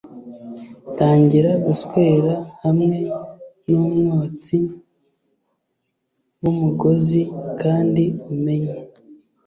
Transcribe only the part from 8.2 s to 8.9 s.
umenye